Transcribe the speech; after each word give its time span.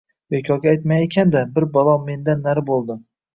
bekorga 0.35 0.71
aytmagan 0.71 1.05
ekan-da, 1.09 1.43
bir 1.59 1.67
balo 1.77 1.95
mendan 2.09 2.43
nari 2.49 2.65
bo`ldi 2.73 2.99